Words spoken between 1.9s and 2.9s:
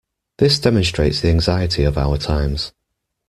our times.